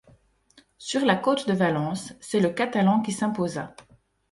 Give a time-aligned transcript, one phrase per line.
[0.79, 3.75] Sur la côte de Valence c'est le catalan qui s'imposa.